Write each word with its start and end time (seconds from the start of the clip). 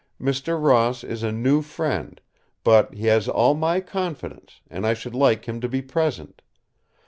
Mr. 0.19 0.59
Ross 0.59 1.03
is 1.03 1.21
a 1.21 1.31
new 1.31 1.61
friend; 1.61 2.21
but 2.63 2.91
he 2.91 3.05
has 3.05 3.27
all 3.29 3.53
my 3.53 3.79
confidence, 3.79 4.59
and 4.67 4.83
I 4.87 4.95
should 4.95 5.13
like 5.13 5.45
him 5.45 5.61
to 5.61 5.69
be 5.69 5.83
present. 5.83 6.41